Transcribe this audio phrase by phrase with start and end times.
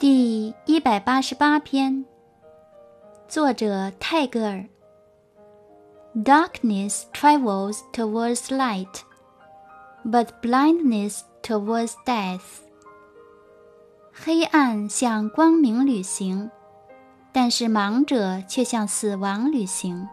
[0.00, 2.06] 第一百八十八篇，
[3.28, 4.64] 作者泰戈尔。
[6.14, 9.02] Darkness travels towards light,
[10.02, 12.40] but blindness towards death.
[14.10, 16.50] 黑暗向光明旅行，
[17.30, 20.08] 但是盲者却向死亡旅行。